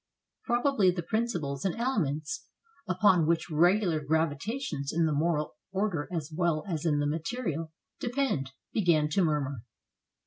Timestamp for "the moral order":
5.05-6.09